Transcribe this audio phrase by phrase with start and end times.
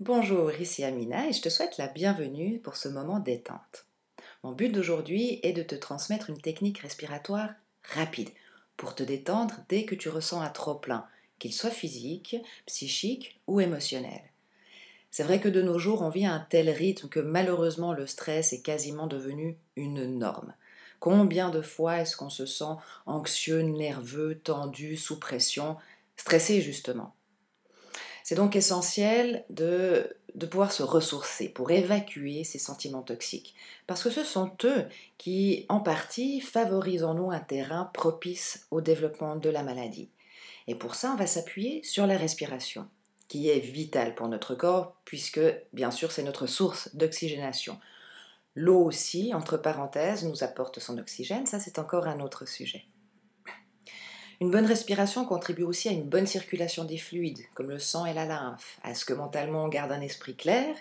[0.00, 3.86] Bonjour, ici Amina et je te souhaite la bienvenue pour ce moment détente.
[4.44, 7.48] Mon but d'aujourd'hui est de te transmettre une technique respiratoire
[7.82, 8.28] rapide
[8.76, 11.06] pour te détendre dès que tu ressens un trop-plein,
[11.38, 12.36] qu'il soit physique,
[12.66, 14.20] psychique ou émotionnel.
[15.10, 18.06] C'est vrai que de nos jours, on vit à un tel rythme que malheureusement le
[18.06, 20.52] stress est quasiment devenu une norme.
[21.00, 22.74] Combien de fois est-ce qu'on se sent
[23.06, 25.78] anxieux, nerveux, tendu, sous pression,
[26.18, 27.14] stressé justement?
[28.26, 30.16] C'est donc essentiel de,
[30.50, 33.54] pouvoir se ressourcer pour évacuer ces sentiments toxiques,
[33.86, 34.84] parce que ce sont eux
[35.16, 40.08] qui, en partie, favorisent en nous un terrain propice au développement de la maladie.
[40.66, 42.88] Et pour ça, on va s'appuyer sur la respiration,
[43.28, 45.40] qui est vitale pour notre corps, puisque,
[45.72, 47.78] bien sûr, c'est notre source d'oxygénation.
[48.56, 52.86] L'eau aussi, entre parenthèses, nous apporte son oxygène, ça c'est encore un autre sujet.
[54.40, 58.12] Une bonne respiration contribue aussi à une bonne circulation des fluides, comme le sang et
[58.12, 60.76] la lymphe, à ce que mentalement on garde un esprit clair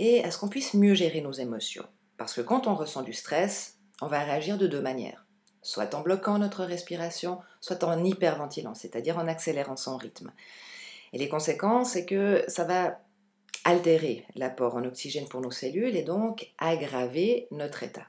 [0.00, 1.86] et à ce qu'on puisse mieux gérer nos émotions.
[2.16, 5.24] Parce que quand on ressent du stress, on va réagir de deux manières.
[5.62, 10.32] Soit en bloquant notre respiration, soit en hyperventilant, c'est-à-dire en accélérant son rythme.
[11.12, 12.98] Et les conséquences, c'est que ça va
[13.64, 18.06] altérer l'apport en oxygène pour nos cellules et donc aggraver notre état.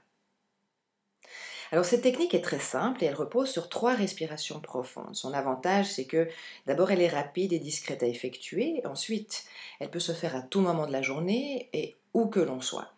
[1.71, 5.15] Alors cette technique est très simple et elle repose sur trois respirations profondes.
[5.15, 6.27] Son avantage, c'est que
[6.65, 9.45] d'abord elle est rapide et discrète à effectuer, ensuite
[9.79, 12.93] elle peut se faire à tout moment de la journée et où que l'on soit.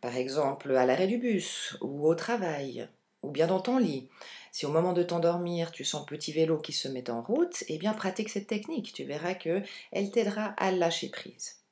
[0.00, 2.88] Par exemple à l'arrêt du bus ou au travail
[3.22, 4.08] ou bien dans ton lit.
[4.52, 7.64] Si au moment de t'endormir, tu sens le petit vélo qui se met en route,
[7.68, 8.92] eh bien pratique cette technique.
[8.92, 11.62] Tu verras que elle t'aidera à lâcher prise.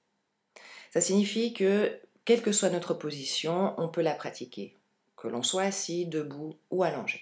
[0.93, 4.77] Ça signifie que quelle que soit notre position, on peut la pratiquer
[5.23, 7.21] que l'on soit assis, debout ou allongé.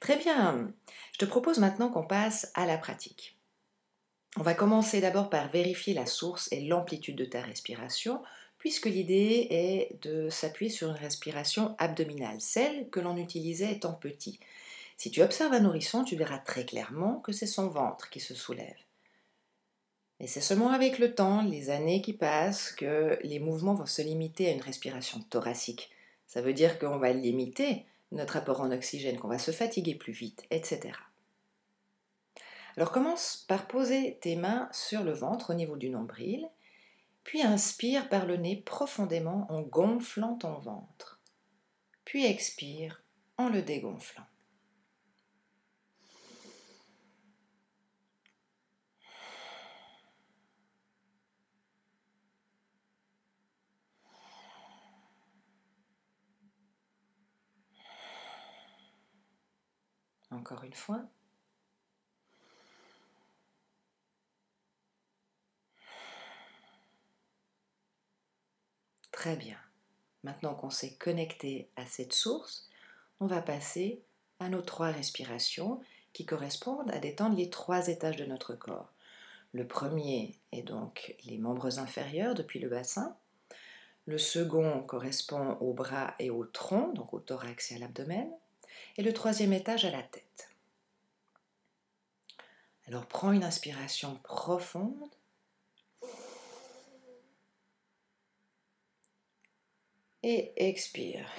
[0.00, 0.72] Très bien,
[1.12, 3.36] je te propose maintenant qu'on passe à la pratique.
[4.38, 8.22] On va commencer d'abord par vérifier la source et l'amplitude de ta respiration,
[8.56, 14.40] puisque l'idée est de s'appuyer sur une respiration abdominale, celle que l'on utilisait étant petit.
[14.96, 18.34] Si tu observes un nourrisson, tu verras très clairement que c'est son ventre qui se
[18.34, 18.76] soulève.
[20.20, 24.02] Et c'est seulement avec le temps, les années qui passent, que les mouvements vont se
[24.02, 25.90] limiter à une respiration thoracique,
[26.28, 30.12] ça veut dire qu'on va limiter notre apport en oxygène, qu'on va se fatiguer plus
[30.12, 30.92] vite, etc.
[32.76, 36.48] Alors commence par poser tes mains sur le ventre au niveau du nombril,
[37.24, 41.20] puis inspire par le nez profondément en gonflant ton ventre,
[42.04, 43.02] puis expire
[43.36, 44.24] en le dégonflant.
[60.30, 61.02] Encore une fois.
[69.12, 69.58] Très bien.
[70.22, 72.68] Maintenant qu'on s'est connecté à cette source,
[73.20, 74.02] on va passer
[74.38, 75.80] à nos trois respirations
[76.12, 78.92] qui correspondent à détendre les trois étages de notre corps.
[79.52, 83.16] Le premier est donc les membres inférieurs depuis le bassin.
[84.06, 88.30] Le second correspond aux bras et au tronc, donc au thorax et à l'abdomen
[88.96, 90.50] et le troisième étage à la tête.
[92.86, 95.10] Alors prends une inspiration profonde.
[100.22, 101.30] Et expire.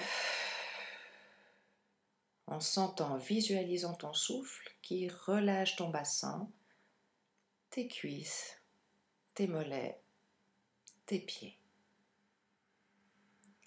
[2.47, 6.49] En sentant, visualisant ton souffle qui relâche ton bassin,
[7.71, 8.57] tes cuisses,
[9.33, 9.99] tes mollets,
[11.05, 11.59] tes pieds.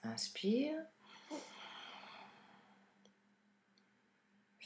[0.02, 0.76] Inspire.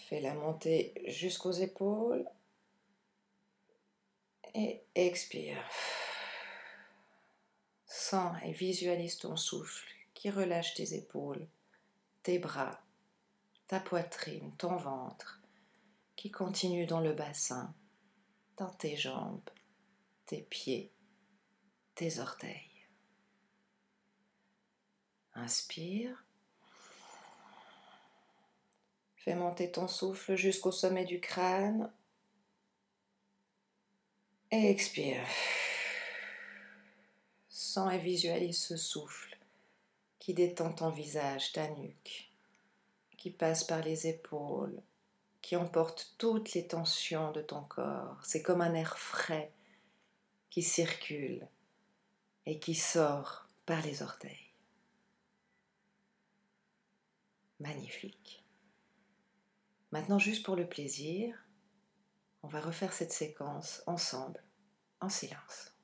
[0.08, 2.24] Fais-la monter jusqu'aux épaules.
[4.54, 5.58] Et expire.
[7.86, 11.48] Sens et visualise ton souffle qui relâche tes épaules,
[12.22, 12.80] tes bras,
[13.66, 15.42] ta poitrine, ton ventre,
[16.14, 17.74] qui continue dans le bassin,
[18.58, 19.50] dans tes jambes,
[20.24, 20.92] tes pieds,
[21.96, 22.86] tes orteils.
[25.34, 26.25] Inspire.
[29.26, 31.92] Fais monter ton souffle jusqu'au sommet du crâne.
[34.52, 35.26] Et expire.
[37.48, 39.36] Sens et visualise ce souffle
[40.20, 42.30] qui détend ton visage, ta nuque,
[43.18, 44.80] qui passe par les épaules,
[45.42, 48.20] qui emporte toutes les tensions de ton corps.
[48.22, 49.52] C'est comme un air frais
[50.50, 51.48] qui circule
[52.46, 54.52] et qui sort par les orteils.
[57.58, 58.45] Magnifique.
[59.92, 61.34] Maintenant, juste pour le plaisir,
[62.42, 64.42] on va refaire cette séquence ensemble,
[65.00, 65.75] en silence.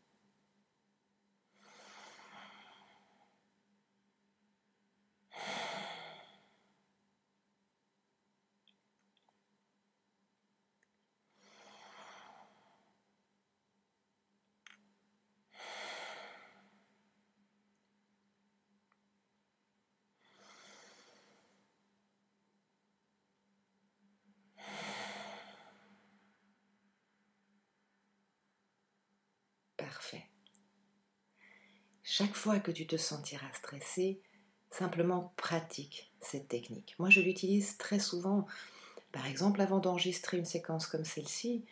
[32.02, 34.20] Chaque fois que tu te sentiras stressé,
[34.70, 36.94] simplement pratique cette technique.
[36.98, 38.46] Moi, je l'utilise très souvent,
[39.12, 41.64] par exemple, avant d'enregistrer une séquence comme celle-ci,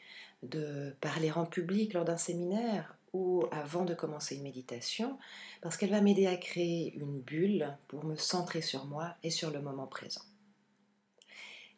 [0.42, 5.18] de parler en public lors d'un séminaire ou avant de commencer une méditation,
[5.62, 9.50] parce qu'elle va m'aider à créer une bulle pour me centrer sur moi et sur
[9.50, 10.22] le moment présent.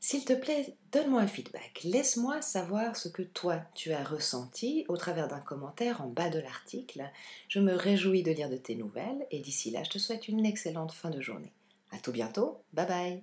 [0.05, 1.81] S'il te plaît, donne-moi un feedback.
[1.85, 6.41] Laisse-moi savoir ce que toi tu as ressenti au travers d'un commentaire en bas de
[6.41, 7.09] l'article.
[7.49, 10.45] Je me réjouis de lire de tes nouvelles et d'ici là, je te souhaite une
[10.45, 11.53] excellente fin de journée.
[11.93, 12.65] À tout bientôt.
[12.73, 13.23] Bye bye.